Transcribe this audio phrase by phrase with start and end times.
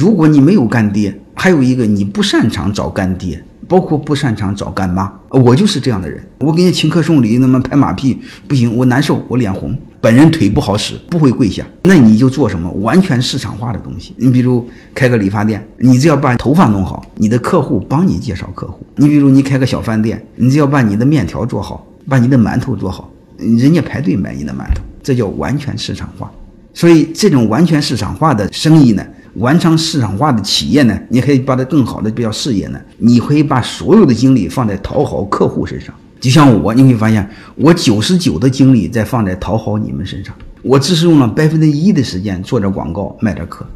[0.00, 6.20] 如果你没有干爹，还有一个你不擅长找干爹，包括不擅长找干妈，我就是这样的人。
[6.40, 9.72] 我给你请客送礼，那么拍马屁不行，我难受，我脸红。
[10.00, 14.12] 本人腿不好使，不会跪下，那你就做什么完全市场化的东西。
[14.16, 18.84] 你比如开个理发店，你只要把头发弄好，你的客户帮你介绍客户。
[18.96, 23.08] 你比如你开个小饭店，你只要把你的面条做好，把你的馒头做好，
[23.38, 26.28] 人家排队买你的馒头，这叫完全市场化。
[26.76, 35.94] 所以这种完全市场化的生意呢，完成市场化的企业呢，你可以把它更好的比较事业呢，你可以把所有的精力放在讨好客户身上。
[36.20, 43.66] 就像我，你会发现我九十九的精力在放在讨好你们身上，我只是用了百分之一的时间做点广告卖点课，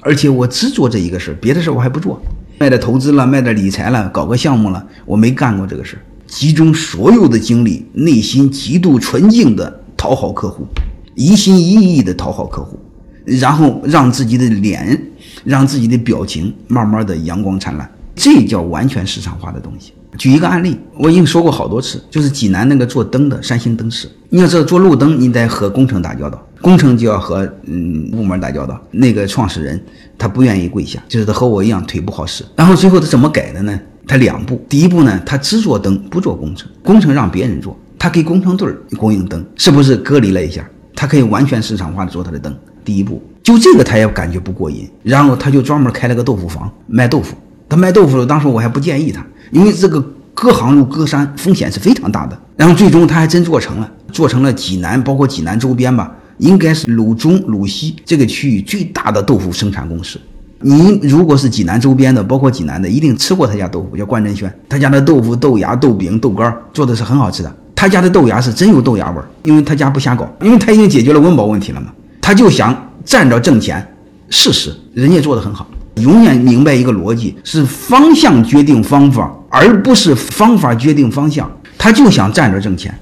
[0.00, 2.20] 而且我只做这一个事儿，别的事儿我还不做。
[2.58, 6.02] 卖点投资了，卖点理财了，搞个项目了，我没干过这个事儿。
[6.26, 10.66] 集中所有的精力，内心极度纯净的讨好客户，
[11.14, 12.78] 一心一意的讨好客户，
[13.24, 15.00] 然后让自己的脸，
[15.44, 19.92] 让自己的表情慢慢的阳光灿烂，这叫完全市场化的东西。
[20.16, 24.08] 举一个案例，我已经说过好多次，就是济南那个做灯的三星灯饰。
[24.28, 28.80] 你要知道做路灯，你得和工程打交道，工程就要和嗯部门打交道。
[28.92, 29.82] 那个创始人
[30.16, 32.44] 他不愿意跪下，就是他和我一样腿不好使。
[32.54, 33.80] 然后最后他怎么改的呢？
[34.06, 40.64] 他两步，第一步呢，他只做灯不做工程，工程让别人做，他给工程队供应灯，是不是隔离了一下？
[40.94, 42.54] 他可以完全市场化的做他的灯。
[42.84, 47.34] 第一步就这个他也感觉不过瘾，然后他就专门开了个豆腐房卖豆腐。
[47.68, 49.24] 他卖豆腐，当时我还不建议他。
[49.50, 50.00] 因为这个
[50.34, 52.38] 隔行如隔山，风险是非常大的。
[52.56, 60.20] 然后最终他还真做成了，做成了济南，包括济南周边吧，应该是鲁中鲁西这个区域最大的豆腐生产公司。
[60.60, 64.52] 你如果是济南周边的，包括济南的，一定吃过他家豆腐，叫关振轩。
[64.68, 67.54] 他家的豆腐、豆芽、豆饼、豆干做的是很好吃的。
[67.74, 71.88] 他家的豆芽是真有豆芽味儿，因为他家不瞎搞，因为他已经解决了温饱问题了嘛。
[72.20, 73.86] 他就想站着挣钱，
[74.30, 75.66] 事实人家做的很好。
[75.96, 79.32] 永远明白一个逻辑，是方向决定方法。
[79.48, 81.48] 而不是方法决定方向，
[81.78, 82.92] 他就想站着挣钱，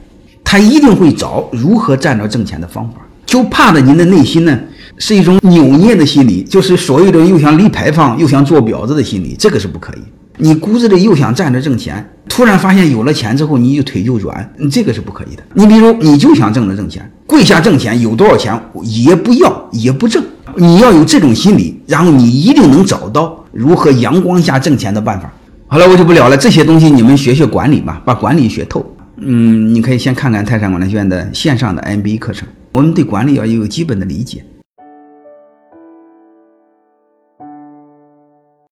[0.44, 2.97] 他一定会找如何站着挣钱的方法。
[3.25, 4.59] 就怕的您的内心呢，
[4.99, 10.00] 是一种扭捏的心理，就是所谓的又想立牌坊又想做婊子的心理，这个是不可以。
[10.38, 15.43] 你骨子里又想站着挣钱，突然发现有了钱之后，你就腿就软，这个是不可以的。
[15.54, 20.22] 你比如你就想挣着挣钱，跪下挣钱，有多少钱也不要也不挣，
[20.56, 25.32] 你要有这种心理，然后你一定能找到如何阳光下挣钱的办法。
[25.69, 26.37] 好了，我就不聊了。
[26.37, 28.84] 这些东西你们学学管理吧，把管理学透。
[29.19, 32.48] 嗯，你可以先看看泰山管理学院的线上的 MBA 课程。
[32.72, 34.44] 我们对管理要有基本的理解。